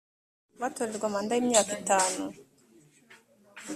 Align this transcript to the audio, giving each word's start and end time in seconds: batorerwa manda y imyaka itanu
batorerwa 0.59 1.07
manda 1.13 1.33
y 1.35 1.41
imyaka 1.43 1.71
itanu 1.81 2.23